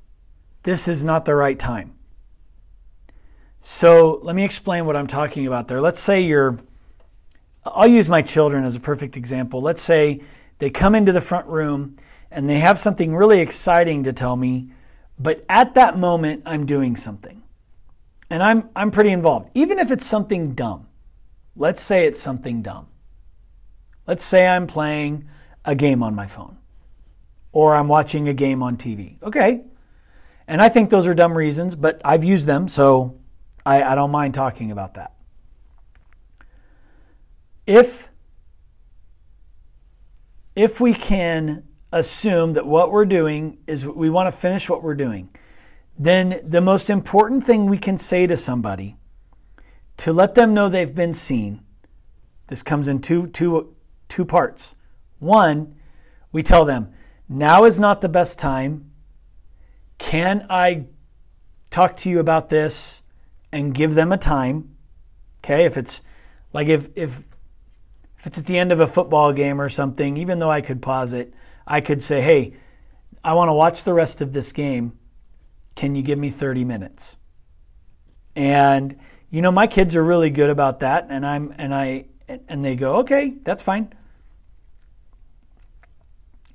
this 0.64 0.88
is 0.88 1.04
not 1.04 1.26
the 1.26 1.36
right 1.36 1.60
time. 1.60 1.94
So 3.60 4.20
let 4.24 4.36
me 4.36 4.44
explain 4.44 4.86
what 4.86 4.96
I'm 4.96 5.08
talking 5.08 5.48
about 5.48 5.68
there. 5.68 5.82
Let's 5.82 6.00
say 6.00 6.22
you're, 6.22 6.60
I'll 7.64 7.88
use 7.88 8.10
my 8.10 8.22
children 8.22 8.64
as 8.64 8.76
a 8.76 8.80
perfect 8.80 9.18
example. 9.18 9.62
Let's 9.62 9.82
say 9.82 10.22
they 10.60 10.70
come 10.70 10.96
into 10.96 11.12
the 11.12 11.22
front 11.22 11.48
room 11.48 11.98
and 12.32 12.50
they 12.50 12.60
have 12.60 12.78
something 12.78 13.16
really 13.16 13.40
exciting 13.40 14.04
to 14.04 14.14
tell 14.14 14.36
me, 14.36 14.72
but 15.18 15.46
at 15.48 15.76
that 15.76 15.98
moment, 15.98 16.44
I'm 16.46 16.66
doing 16.66 16.96
something. 16.96 17.44
And 18.30 18.42
I'm, 18.42 18.70
I'm 18.76 18.92
pretty 18.92 19.12
involved, 19.12 19.50
even 19.54 19.80
if 19.80 19.92
it's 19.92 20.06
something 20.06 20.54
dumb. 20.54 20.88
Let's 21.56 21.82
say 21.82 22.06
it's 22.06 22.20
something 22.20 22.62
dumb. 22.62 22.88
Let's 24.08 24.24
say 24.24 24.48
I'm 24.48 24.68
playing 24.68 25.30
a 25.66 25.76
game 25.76 26.04
on 26.04 26.16
my 26.16 26.28
phone 26.28 26.58
or 27.56 27.74
I'm 27.74 27.88
watching 27.88 28.28
a 28.28 28.34
game 28.34 28.62
on 28.62 28.76
TV. 28.76 29.16
Okay. 29.24 29.64
And 30.46 30.62
I 30.62 30.68
think 30.68 30.90
those 30.90 31.08
are 31.08 31.16
dumb 31.16 31.36
reasons, 31.36 31.74
but 31.74 32.02
I've 32.04 32.24
used 32.26 32.46
them, 32.46 32.68
so 32.68 33.18
I, 33.66 33.82
I 33.82 33.96
don't 33.96 34.12
mind 34.12 34.34
talking 34.34 34.72
about 34.72 34.96
that. 34.96 35.14
If 37.66 38.10
if 40.56 40.80
we 40.80 40.94
can 40.94 41.64
assume 41.92 42.54
that 42.54 42.66
what 42.66 42.92
we're 42.92 43.06
doing 43.06 43.58
is 43.68 43.86
we 43.88 44.10
want 44.10 44.28
to 44.28 44.32
finish 44.32 44.70
what 44.70 44.84
we're 44.84 44.96
doing, 44.96 45.30
then 45.98 46.42
the 46.44 46.62
most 46.62 46.90
important 46.90 47.46
thing 47.46 47.66
we 47.66 47.78
can 47.78 47.98
say 47.98 48.28
to 48.28 48.38
somebody 48.38 48.98
to 49.98 50.12
let 50.14 50.36
them 50.36 50.54
know 50.54 50.70
they've 50.70 50.96
been 50.96 51.14
seen, 51.14 51.62
this 52.48 52.62
comes 52.62 52.88
in 52.88 53.00
two, 53.00 53.28
two, 53.28 53.76
two 54.08 54.26
parts. 54.26 54.76
One, 55.26 55.76
we 56.32 56.44
tell 56.44 56.66
them, 56.66 56.94
now 57.28 57.66
is 57.66 57.80
not 57.80 58.02
the 58.02 58.10
best 58.10 58.38
time. 58.38 58.92
Can 59.98 60.46
I 60.50 60.86
talk 61.72 61.96
to 61.98 62.10
you 62.10 62.20
about 62.20 62.50
this 62.50 63.02
and 63.52 63.74
give 63.74 63.96
them 63.96 64.12
a 64.12 64.18
time? 64.18 64.76
Okay, 65.40 65.66
if 65.66 65.78
it's 65.78 66.02
like 66.54 66.68
if, 66.68 66.90
if 66.96 67.26
if 68.18 68.28
it's 68.28 68.38
at 68.38 68.46
the 68.46 68.58
end 68.58 68.72
of 68.72 68.80
a 68.80 68.88
football 68.88 69.34
game 69.34 69.60
or 69.60 69.70
something, 69.70 70.16
even 70.18 70.40
though 70.40 70.52
I 70.52 70.62
could 70.62 70.82
pause 70.82 71.14
it, 71.14 71.34
I 71.66 71.82
could 71.82 72.04
say, 72.04 72.22
hey, 72.22 72.54
I 73.24 73.34
want 73.34 73.50
to 73.50 73.54
watch 73.54 73.84
the 73.84 73.94
rest 73.94 74.22
of 74.22 74.34
this 74.34 74.52
game. 74.52 74.98
Can 75.76 75.96
you 75.96 76.04
give 76.04 76.20
me 76.20 76.30
30 76.30 76.64
minutes? 76.66 77.18
And 78.36 78.98
you 79.32 79.42
know, 79.42 79.52
my 79.52 79.68
kids 79.68 79.96
are 79.96 80.04
really 80.04 80.30
good 80.30 80.50
about 80.50 80.82
that 80.82 81.08
and 81.10 81.26
I'm 81.26 81.54
and 81.58 81.74
I 81.74 82.06
and 82.28 82.64
they 82.64 82.76
go, 82.76 82.98
"Okay, 82.98 83.36
that's 83.44 83.64
fine." 83.64 83.94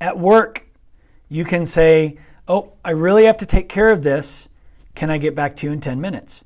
At 0.00 0.18
work, 0.18 0.66
you 1.28 1.44
can 1.44 1.66
say, 1.66 2.18
"Oh, 2.48 2.72
I 2.84 2.90
really 2.90 3.24
have 3.24 3.36
to 3.38 3.46
take 3.46 3.68
care 3.68 3.88
of 3.90 4.02
this. 4.02 4.48
Can 4.94 5.10
I 5.10 5.18
get 5.18 5.34
back 5.34 5.56
to 5.56 5.66
you 5.66 5.72
in 5.72 5.80
10 5.80 6.00
minutes?" 6.00 6.44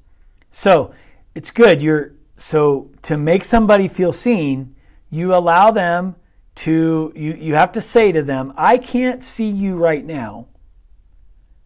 So, 0.50 0.92
it's 1.34 1.50
good. 1.50 1.82
You're 1.82 2.12
so 2.36 2.90
to 3.02 3.16
make 3.16 3.44
somebody 3.44 3.88
feel 3.88 4.12
seen, 4.12 4.74
you 5.10 5.34
allow 5.34 5.70
them 5.70 6.16
to, 6.56 7.12
you, 7.14 7.34
you 7.34 7.54
have 7.54 7.72
to 7.72 7.80
say 7.80 8.12
to 8.12 8.22
them, 8.22 8.52
I 8.56 8.78
can't 8.78 9.22
see 9.22 9.48
you 9.48 9.76
right 9.76 10.04
now, 10.04 10.46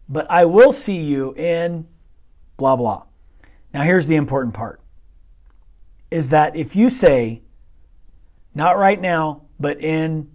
but 0.07 0.29
I 0.29 0.45
will 0.45 0.71
see 0.71 1.01
you 1.01 1.33
in 1.35 1.87
blah, 2.57 2.75
blah. 2.75 3.03
Now, 3.73 3.83
here's 3.83 4.07
the 4.07 4.15
important 4.15 4.53
part 4.53 4.81
is 6.11 6.29
that 6.29 6.55
if 6.55 6.75
you 6.75 6.89
say, 6.89 7.43
not 8.55 8.77
right 8.77 8.99
now, 8.99 9.43
but 9.59 9.79
in 9.79 10.31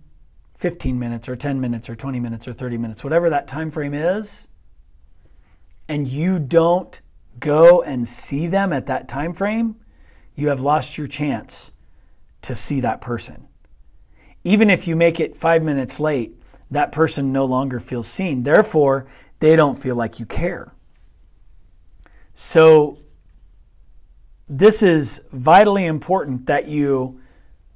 15 0.64 0.98
minutes 0.98 1.28
or 1.28 1.36
10 1.36 1.60
minutes 1.60 1.90
or 1.90 1.94
20 1.94 2.18
minutes 2.20 2.48
or 2.48 2.54
30 2.54 2.78
minutes, 2.78 3.04
whatever 3.04 3.28
that 3.28 3.46
time 3.46 3.70
frame 3.70 3.92
is, 3.92 4.48
and 5.90 6.08
you 6.08 6.38
don't 6.38 7.02
go 7.38 7.82
and 7.82 8.08
see 8.08 8.46
them 8.46 8.72
at 8.72 8.86
that 8.86 9.06
time 9.06 9.34
frame, 9.34 9.76
you 10.34 10.48
have 10.48 10.62
lost 10.62 10.96
your 10.96 11.06
chance 11.06 11.70
to 12.40 12.56
see 12.56 12.80
that 12.80 13.02
person. 13.02 13.46
Even 14.42 14.70
if 14.70 14.88
you 14.88 14.96
make 14.96 15.20
it 15.20 15.36
five 15.36 15.62
minutes 15.62 16.00
late, 16.00 16.34
that 16.70 16.92
person 16.92 17.30
no 17.30 17.44
longer 17.44 17.78
feels 17.78 18.06
seen. 18.06 18.42
Therefore, 18.42 19.06
they 19.40 19.56
don't 19.56 19.76
feel 19.76 19.96
like 19.96 20.18
you 20.18 20.24
care. 20.24 20.72
So, 22.32 23.00
this 24.48 24.82
is 24.82 25.20
vitally 25.30 25.84
important 25.84 26.46
that 26.46 26.68
you 26.68 27.20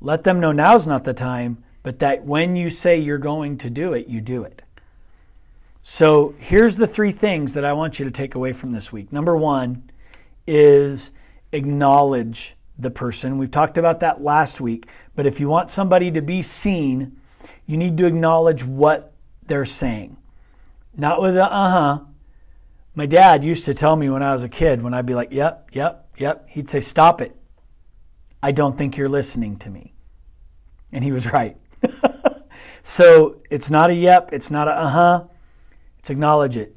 let 0.00 0.24
them 0.24 0.40
know 0.40 0.52
now's 0.52 0.88
not 0.88 1.04
the 1.04 1.12
time, 1.12 1.62
but 1.88 2.00
that 2.00 2.22
when 2.26 2.54
you 2.54 2.68
say 2.68 2.98
you're 2.98 3.16
going 3.16 3.56
to 3.56 3.70
do 3.70 3.94
it, 3.94 4.08
you 4.08 4.20
do 4.20 4.44
it. 4.44 4.62
So, 5.82 6.34
here's 6.36 6.76
the 6.76 6.86
three 6.86 7.12
things 7.12 7.54
that 7.54 7.64
I 7.64 7.72
want 7.72 7.98
you 7.98 8.04
to 8.04 8.10
take 8.10 8.34
away 8.34 8.52
from 8.52 8.72
this 8.72 8.92
week. 8.92 9.10
Number 9.10 9.34
one 9.34 9.88
is 10.46 11.12
acknowledge 11.50 12.56
the 12.78 12.90
person. 12.90 13.38
We've 13.38 13.50
talked 13.50 13.78
about 13.78 14.00
that 14.00 14.22
last 14.22 14.60
week. 14.60 14.86
But 15.16 15.24
if 15.24 15.40
you 15.40 15.48
want 15.48 15.70
somebody 15.70 16.10
to 16.10 16.20
be 16.20 16.42
seen, 16.42 17.18
you 17.64 17.78
need 17.78 17.96
to 17.96 18.04
acknowledge 18.04 18.66
what 18.66 19.14
they're 19.46 19.64
saying. 19.64 20.18
Not 20.94 21.22
with 21.22 21.38
a 21.38 21.50
uh 21.50 21.70
huh. 21.70 22.04
My 22.96 23.06
dad 23.06 23.44
used 23.44 23.64
to 23.64 23.72
tell 23.72 23.96
me 23.96 24.10
when 24.10 24.22
I 24.22 24.34
was 24.34 24.42
a 24.42 24.48
kid, 24.50 24.82
when 24.82 24.92
I'd 24.92 25.06
be 25.06 25.14
like, 25.14 25.32
yep, 25.32 25.70
yep, 25.72 26.06
yep, 26.18 26.50
he'd 26.50 26.68
say, 26.68 26.80
stop 26.80 27.22
it. 27.22 27.34
I 28.42 28.52
don't 28.52 28.76
think 28.76 28.98
you're 28.98 29.08
listening 29.08 29.56
to 29.60 29.70
me. 29.70 29.94
And 30.92 31.02
he 31.02 31.12
was 31.12 31.32
right. 31.32 31.56
So 32.82 33.40
it's 33.50 33.70
not 33.70 33.90
a 33.90 33.94
yep, 33.94 34.30
it's 34.32 34.50
not 34.50 34.68
a 34.68 34.72
uh 34.72 34.88
huh, 34.88 35.24
it's 35.98 36.10
acknowledge 36.10 36.56
it. 36.56 36.74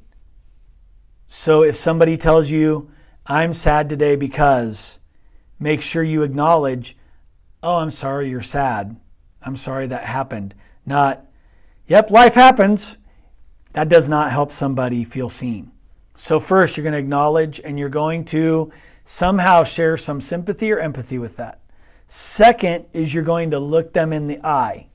So 1.27 1.63
if 1.63 1.75
somebody 1.75 2.17
tells 2.17 2.51
you, 2.51 2.91
I'm 3.25 3.53
sad 3.53 3.87
today 3.87 4.15
because, 4.15 4.99
make 5.59 5.81
sure 5.81 6.03
you 6.03 6.23
acknowledge, 6.23 6.97
oh, 7.63 7.77
I'm 7.77 7.91
sorry 7.91 8.29
you're 8.29 8.41
sad. 8.41 8.99
I'm 9.41 9.55
sorry 9.55 9.87
that 9.87 10.05
happened. 10.05 10.53
Not, 10.85 11.25
yep, 11.87 12.11
life 12.11 12.33
happens. 12.33 12.97
That 13.73 13.87
does 13.87 14.09
not 14.09 14.31
help 14.31 14.51
somebody 14.51 15.05
feel 15.05 15.29
seen. 15.29 15.71
So, 16.15 16.39
first, 16.39 16.75
you're 16.75 16.83
going 16.83 16.93
to 16.93 16.99
acknowledge 16.99 17.61
and 17.63 17.79
you're 17.79 17.89
going 17.89 18.25
to 18.25 18.71
somehow 19.05 19.63
share 19.63 19.97
some 19.97 20.19
sympathy 20.19 20.71
or 20.71 20.79
empathy 20.79 21.17
with 21.17 21.37
that. 21.37 21.61
Second 22.07 22.85
is 22.91 23.13
you're 23.13 23.23
going 23.23 23.51
to 23.51 23.59
look 23.59 23.93
them 23.93 24.11
in 24.11 24.27
the 24.27 24.45
eye. 24.45 24.89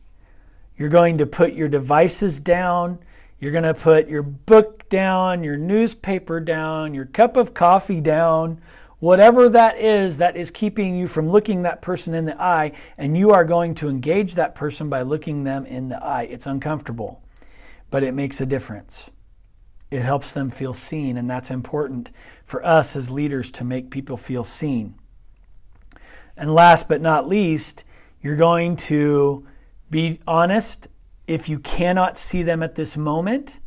You're 0.76 0.88
going 0.88 1.18
to 1.18 1.26
put 1.26 1.54
your 1.54 1.68
devices 1.68 2.40
down. 2.40 2.98
You're 3.38 3.52
going 3.52 3.64
to 3.64 3.74
put 3.74 4.08
your 4.08 4.22
book 4.22 4.88
down, 4.88 5.44
your 5.44 5.56
newspaper 5.56 6.40
down, 6.40 6.94
your 6.94 7.04
cup 7.04 7.36
of 7.36 7.52
coffee 7.52 8.00
down, 8.00 8.60
whatever 8.98 9.48
that 9.50 9.78
is 9.78 10.18
that 10.18 10.36
is 10.36 10.50
keeping 10.50 10.96
you 10.96 11.06
from 11.06 11.28
looking 11.28 11.62
that 11.62 11.82
person 11.82 12.14
in 12.14 12.24
the 12.24 12.40
eye, 12.40 12.72
and 12.96 13.16
you 13.16 13.30
are 13.30 13.44
going 13.44 13.74
to 13.74 13.88
engage 13.88 14.34
that 14.34 14.54
person 14.54 14.88
by 14.88 15.02
looking 15.02 15.44
them 15.44 15.66
in 15.66 15.88
the 15.88 16.02
eye. 16.02 16.22
It's 16.22 16.46
uncomfortable, 16.46 17.22
but 17.90 18.02
it 18.02 18.14
makes 18.14 18.40
a 18.40 18.46
difference. 18.46 19.10
It 19.90 20.02
helps 20.02 20.32
them 20.32 20.48
feel 20.48 20.72
seen, 20.72 21.16
and 21.16 21.28
that's 21.28 21.50
important 21.50 22.10
for 22.44 22.64
us 22.64 22.96
as 22.96 23.10
leaders 23.10 23.50
to 23.52 23.64
make 23.64 23.90
people 23.90 24.16
feel 24.16 24.44
seen. 24.44 24.94
And 26.36 26.54
last 26.54 26.88
but 26.88 27.00
not 27.00 27.28
least, 27.28 27.84
you're 28.20 28.36
going 28.36 28.76
to 28.76 29.46
be 29.90 30.20
honest 30.26 30.88
if 31.26 31.48
you 31.48 31.58
cannot 31.58 32.16
see 32.18 32.42
them 32.42 32.62
at 32.62 32.74
this 32.74 32.96
moment, 32.96 33.60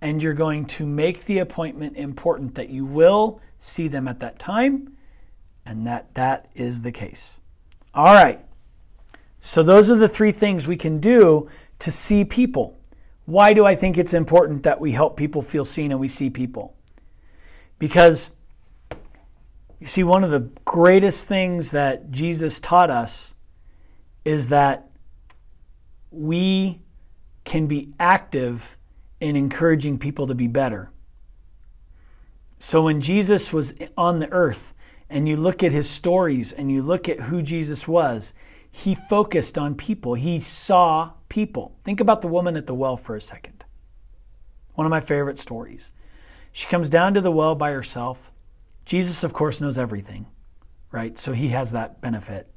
and 0.00 0.22
you're 0.22 0.34
going 0.34 0.66
to 0.66 0.84
make 0.84 1.24
the 1.24 1.38
appointment 1.38 1.96
important 1.96 2.54
that 2.56 2.68
you 2.68 2.84
will 2.84 3.40
see 3.58 3.88
them 3.88 4.06
at 4.06 4.20
that 4.20 4.38
time, 4.38 4.96
and 5.64 5.86
that 5.86 6.14
that 6.14 6.48
is 6.54 6.82
the 6.82 6.92
case. 6.92 7.40
All 7.94 8.14
right. 8.14 8.44
So 9.40 9.62
those 9.62 9.90
are 9.90 9.96
the 9.96 10.08
three 10.08 10.32
things 10.32 10.66
we 10.66 10.76
can 10.76 10.98
do 10.98 11.48
to 11.78 11.90
see 11.90 12.24
people. 12.24 12.78
Why 13.26 13.54
do 13.54 13.64
I 13.64 13.74
think 13.74 13.96
it's 13.96 14.14
important 14.14 14.62
that 14.64 14.80
we 14.80 14.92
help 14.92 15.16
people 15.16 15.42
feel 15.42 15.64
seen 15.64 15.90
and 15.90 16.00
we 16.00 16.08
see 16.08 16.28
people? 16.28 16.76
Because 17.78 18.30
you 19.80 19.86
see, 19.86 20.02
one 20.02 20.24
of 20.24 20.30
the 20.30 20.50
greatest 20.64 21.26
things 21.26 21.72
that 21.72 22.10
Jesus 22.10 22.58
taught 22.58 22.90
us 22.90 23.34
is 24.24 24.48
that 24.48 24.88
we 26.14 26.80
can 27.44 27.66
be 27.66 27.92
active 28.00 28.76
in 29.20 29.36
encouraging 29.36 29.98
people 29.98 30.26
to 30.26 30.34
be 30.34 30.46
better. 30.46 30.90
So 32.58 32.82
when 32.82 33.00
Jesus 33.00 33.52
was 33.52 33.74
on 33.96 34.20
the 34.20 34.30
earth 34.32 34.74
and 35.10 35.28
you 35.28 35.36
look 35.36 35.62
at 35.62 35.72
his 35.72 35.88
stories 35.88 36.52
and 36.52 36.70
you 36.70 36.82
look 36.82 37.08
at 37.08 37.20
who 37.20 37.42
Jesus 37.42 37.86
was, 37.86 38.32
he 38.70 38.94
focused 38.94 39.58
on 39.58 39.74
people. 39.74 40.14
He 40.14 40.40
saw 40.40 41.12
people. 41.28 41.76
Think 41.84 42.00
about 42.00 42.22
the 42.22 42.28
woman 42.28 42.56
at 42.56 42.66
the 42.66 42.74
well 42.74 42.96
for 42.96 43.14
a 43.14 43.20
second. 43.20 43.64
One 44.74 44.86
of 44.86 44.90
my 44.90 45.00
favorite 45.00 45.38
stories. 45.38 45.92
She 46.50 46.66
comes 46.66 46.90
down 46.90 47.14
to 47.14 47.20
the 47.20 47.30
well 47.30 47.54
by 47.54 47.70
herself. 47.70 48.32
Jesus, 48.84 49.22
of 49.24 49.32
course, 49.32 49.60
knows 49.60 49.78
everything, 49.78 50.26
right? 50.90 51.18
So 51.18 51.32
he 51.32 51.48
has 51.48 51.72
that 51.72 52.00
benefit. 52.00 52.56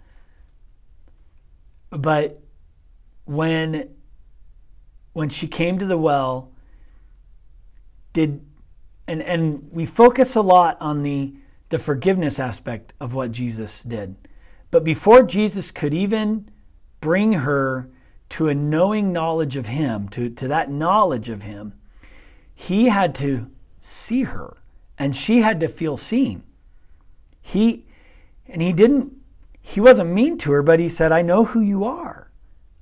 But 1.89 2.41
when 3.27 3.89
when 5.13 5.29
she 5.29 5.47
came 5.47 5.79
to 5.79 5.85
the 5.85 5.97
well, 5.97 6.51
did 8.13 8.45
and 9.07 9.21
and 9.21 9.69
we 9.71 9.85
focus 9.85 10.35
a 10.35 10.41
lot 10.41 10.77
on 10.79 11.03
the 11.03 11.35
the 11.69 11.79
forgiveness 11.79 12.39
aspect 12.39 12.93
of 12.99 13.13
what 13.13 13.31
Jesus 13.31 13.83
did. 13.83 14.15
But 14.71 14.83
before 14.83 15.23
Jesus 15.23 15.71
could 15.71 15.93
even 15.93 16.49
bring 17.01 17.33
her 17.33 17.89
to 18.29 18.47
a 18.47 18.55
knowing 18.55 19.13
knowledge 19.13 19.55
of 19.55 19.67
him, 19.67 20.09
to, 20.09 20.29
to 20.29 20.47
that 20.47 20.69
knowledge 20.69 21.29
of 21.29 21.43
him, 21.43 21.73
he 22.53 22.89
had 22.89 23.15
to 23.15 23.49
see 23.79 24.23
her 24.23 24.57
and 24.97 25.15
she 25.15 25.41
had 25.41 25.59
to 25.59 25.67
feel 25.67 25.97
seen. 25.97 26.43
He 27.41 27.85
and 28.47 28.61
he 28.61 28.73
didn't 28.73 29.13
he 29.61 29.81
wasn't 29.81 30.11
mean 30.11 30.37
to 30.39 30.51
her, 30.53 30.63
but 30.63 30.79
he 30.79 30.87
said, 30.87 31.11
I 31.11 31.21
know 31.21 31.45
who 31.45 31.59
you 31.59 31.83
are. 31.83 32.26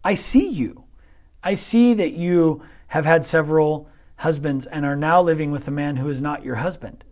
I 0.06 0.14
see 0.14 0.48
you. 0.48 0.84
I 1.44 1.56
see 1.56 1.96
that 1.96 2.14
you 2.14 2.62
have 2.88 3.06
had 3.06 3.26
several 3.26 3.90
husbands 4.18 4.68
and 4.68 4.86
are 4.86 4.96
now 4.96 5.22
living 5.22 5.52
with 5.52 5.68
a 5.68 5.72
man 5.72 5.98
who 5.98 6.08
is 6.08 6.22
not 6.22 6.46
your 6.46 6.56
husband. 6.56 7.04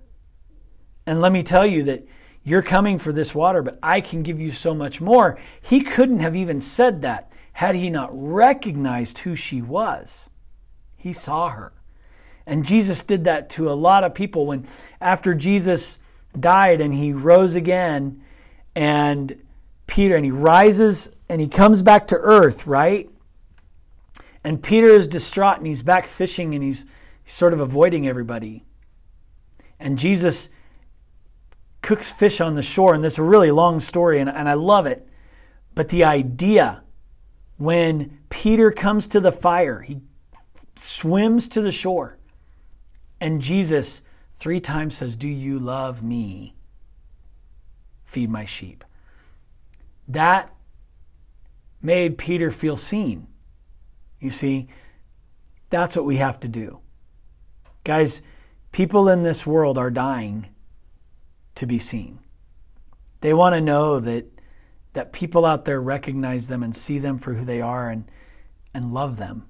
And 1.08 1.20
let 1.20 1.32
me 1.32 1.42
tell 1.42 1.66
you 1.66 1.84
that 1.84 2.06
you're 2.44 2.62
coming 2.62 3.00
for 3.00 3.12
this 3.12 3.34
water, 3.34 3.64
but 3.64 3.80
I 3.82 4.00
can 4.00 4.22
give 4.22 4.40
you 4.40 4.52
so 4.52 4.76
much 4.76 5.02
more. 5.02 5.40
He 5.60 5.82
couldn't 5.82 6.20
have 6.20 6.36
even 6.36 6.62
said 6.62 7.02
that 7.02 7.34
had 7.54 7.76
he 7.76 7.90
not 7.90 8.10
recognized 8.14 9.20
who 9.20 9.36
she 9.36 9.62
was. 9.62 10.30
He 10.96 11.14
saw 11.14 11.50
her. 11.50 11.74
And 12.46 12.66
Jesus 12.66 13.02
did 13.02 13.24
that 13.24 13.50
to 13.52 13.70
a 13.70 13.74
lot 13.74 14.04
of 14.04 14.14
people 14.14 14.46
when 14.46 14.68
after 15.02 15.34
Jesus 15.34 15.98
died 16.40 16.80
and 16.80 16.94
he 16.94 17.12
rose 17.12 17.56
again 17.56 18.22
and 18.76 19.42
Peter 19.88 20.16
and 20.16 20.26
he 20.26 20.32
rises 20.32 21.12
and 21.30 21.42
he 21.42 21.48
comes 21.48 21.82
back 21.82 22.08
to 22.08 22.16
earth, 22.16 22.68
right? 22.68 23.10
And 24.44 24.62
Peter 24.62 24.88
is 24.88 25.08
distraught 25.08 25.58
and 25.58 25.68
he's 25.68 25.84
back 25.84 26.08
fishing 26.08 26.54
and 26.54 26.64
he's, 26.64 26.86
sort 27.26 27.54
of 27.54 27.60
avoiding 27.60 28.08
everybody. 28.08 28.66
And 29.80 29.98
Jesus 29.98 30.50
cooks 31.82 32.12
fish 32.12 32.40
on 32.40 32.56
the 32.56 32.62
shore. 32.62 32.94
And 32.94 33.04
this 33.04 33.14
is 33.14 33.20
a 33.20 33.24
really 33.24 33.52
long 33.52 33.80
story 33.80 34.20
and, 34.20 34.30
and 34.30 34.48
I 34.48 34.54
love 34.54 34.86
it. 34.86 35.08
But 35.76 35.90
the 35.90 36.04
idea 36.04 36.84
when 37.58 38.20
Peter 38.30 38.72
comes 38.72 39.08
to 39.08 39.20
the 39.20 39.32
fire, 39.32 39.82
he 39.82 40.02
swims 40.76 41.48
to 41.50 41.62
the 41.62 41.72
shore. 41.72 42.18
And 43.20 43.42
Jesus 43.42 44.02
three 44.34 44.60
times 44.60 44.98
says, 44.98 45.16
Do 45.16 45.28
you 45.28 45.60
love 45.60 46.04
me? 46.04 46.56
Feed 48.04 48.30
my 48.30 48.46
sheep. 48.46 48.84
That 50.08 50.54
made 51.82 52.18
Peter 52.18 52.52
feel 52.52 52.78
seen. 52.78 53.28
You 54.20 54.30
see, 54.30 54.68
that's 55.70 55.96
what 55.96 56.06
we 56.06 56.18
have 56.18 56.40
to 56.42 56.48
do. 56.48 56.80
Guys, 57.84 58.22
people 58.72 59.10
in 59.10 59.24
this 59.24 59.46
world 59.46 59.78
are 59.78 59.92
dying 59.92 60.48
to 61.56 61.66
be 61.66 61.80
seen. 61.80 62.20
They 63.22 63.34
want 63.34 63.56
to 63.56 63.62
know 63.62 64.00
that 64.00 64.28
that 64.94 65.12
people 65.12 65.44
out 65.44 65.66
there 65.66 65.82
recognize 65.82 66.48
them 66.48 66.62
and 66.62 66.76
see 66.76 67.00
them 67.00 67.18
for 67.18 67.34
who 67.34 67.44
they 67.44 67.62
are 67.62 67.90
and 67.90 68.06
and 68.74 68.94
love 68.94 69.18
them. 69.18 69.46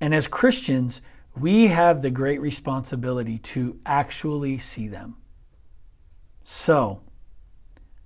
And 0.00 0.14
as 0.14 0.28
Christians, 0.28 1.00
we 1.36 1.68
have 1.68 2.02
the 2.02 2.10
great 2.10 2.40
responsibility 2.40 3.38
to 3.38 3.80
actually 3.84 4.58
see 4.58 4.88
them. 4.88 5.16
So, 6.44 7.02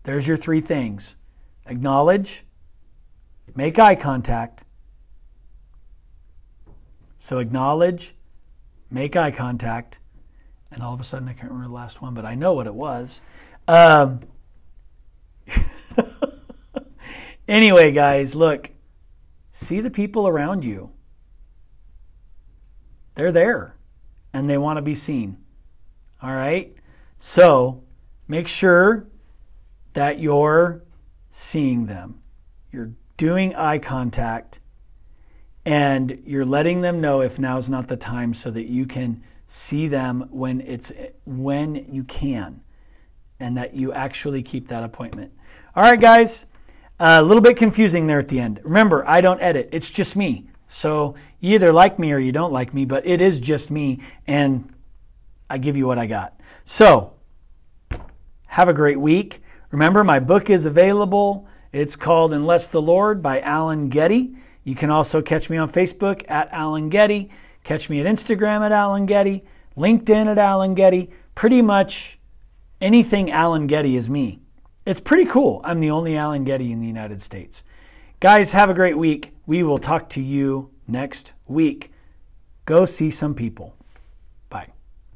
there's 0.05 0.29
your 0.29 0.37
three 0.37 0.61
things. 0.61 1.17
Acknowledge, 1.68 2.44
make 3.54 3.78
eye 3.78 3.94
contact, 3.94 4.64
so 7.18 7.38
acknowledge, 7.38 8.14
make 8.90 9.16
eye 9.16 9.31
contact, 9.31 10.00
and 10.70 10.83
all 10.83 10.94
of 10.94 11.00
a 11.00 11.04
sudden 11.04 11.28
I 11.28 11.33
can't 11.33 11.50
remember 11.50 11.68
the 11.68 11.74
last 11.74 12.00
one, 12.00 12.14
but 12.14 12.24
I 12.24 12.35
know 12.35 12.54
what 12.54 12.66
it 12.66 12.74
was. 12.74 13.20
Um, 13.66 14.20
anyway, 17.48 17.92
guys, 17.92 18.35
look, 18.35 18.70
see 19.50 19.81
the 19.81 19.90
people 19.90 20.26
around 20.26 20.64
you. 20.64 20.90
They're 23.14 23.33
there 23.33 23.76
and 24.33 24.48
they 24.48 24.57
want 24.57 24.76
to 24.76 24.83
be 24.83 24.94
seen. 24.94 25.38
All 26.22 26.33
right? 26.33 26.74
So 27.18 27.83
make 28.28 28.46
sure 28.46 29.09
that 29.94 30.20
you're 30.20 30.85
seeing 31.31 31.87
them. 31.87 32.21
You're 32.73 32.93
doing 33.17 33.55
eye 33.55 33.79
contact 33.79 34.61
and 35.64 36.23
you're 36.25 36.47
letting 36.47 36.81
them 36.81 37.01
know 37.01 37.21
if 37.21 37.38
now's 37.38 37.69
not 37.69 37.88
the 37.88 37.97
time 37.97 38.33
so 38.33 38.51
that 38.51 38.67
you 38.67 38.87
can 38.87 39.23
see 39.47 39.88
them 39.88 40.29
when 40.31 40.61
it's 40.61 40.93
when 41.25 41.75
you 41.93 42.05
can 42.05 42.62
and 43.41 43.57
that 43.57 43.75
you 43.75 43.93
actually 43.93 44.43
keep 44.43 44.69
that 44.69 44.83
appointment. 44.83 45.33
All 45.77 45.83
right 45.83 46.01
guys. 46.01 46.47
A 47.01 47.23
little 47.23 47.43
bit 47.43 47.57
confusing 47.57 48.07
there 48.07 48.19
at 48.19 48.29
the 48.29 48.41
end. 48.41 48.61
Remember 48.64 49.07
i 49.07 49.21
don't 49.21 49.41
edit. 49.41 49.69
It's 49.71 49.91
just 49.91 50.17
me. 50.17 50.49
So 50.67 51.14
you 51.38 51.55
either 51.55 51.73
like 51.73 51.99
me 51.99 52.12
or 52.12 52.19
you 52.19 52.33
don't 52.33 52.53
like 52.53 52.73
me 52.73 52.85
but 52.85 53.07
it 53.07 53.21
is 53.21 53.38
just 53.38 53.71
me 53.71 54.01
and 54.27 54.73
i 55.51 55.59
give 55.59 55.77
you 55.77 55.87
what 55.87 55.99
i 55.99 56.07
got. 56.07 56.38
So 56.64 57.14
have 58.47 58.69
a 58.69 58.75
great 58.75 59.01
week 59.01 59.43
remember 59.70 60.04
my 60.04 60.18
book 60.18 60.48
is 60.50 60.66
available 60.66 61.46
it's 61.72 61.96
called 61.96 62.33
unless 62.33 62.66
the 62.66 62.83
lord 62.83 63.22
by 63.22 63.40
alan 63.40 63.88
getty 63.88 64.35
you 64.68 64.74
can 64.74 64.90
also 64.90 65.22
catch 65.22 65.48
me 65.48 65.57
on 65.57 65.72
Facebook 65.72 66.24
at 66.28 66.52
Alan 66.52 66.90
Getty, 66.90 67.31
catch 67.64 67.88
me 67.88 68.00
at 68.00 68.07
Instagram 68.07 68.61
at 68.61 68.70
Alan 68.70 69.07
Getty, 69.07 69.42
LinkedIn 69.78 70.26
at 70.26 70.37
Alan 70.37 70.74
Getty. 70.74 71.11
Pretty 71.35 71.62
much 71.62 72.18
anything 72.78 73.31
Alan 73.31 73.66
Getty 73.66 73.96
is 73.96 74.11
me. 74.11 74.40
It's 74.85 75.00
pretty 75.00 75.24
cool. 75.24 75.62
I'm 75.64 75.81
the 75.81 75.90
only 75.90 76.18
Alan 76.18 76.44
Getty 76.44 76.70
in 76.70 76.81
the 76.81 76.87
United 76.87 77.22
States. 77.22 77.64
Guys, 78.20 78.52
have 78.52 78.68
a 78.68 78.74
great 78.74 78.98
week. 78.98 79.33
We 79.46 79.62
will 79.62 79.78
talk 79.78 80.11
to 80.11 80.20
you 80.20 80.68
next 80.87 81.33
week. 81.46 81.90
Go 82.66 82.85
see 82.85 83.11
some 83.11 83.35
people. 83.35 83.78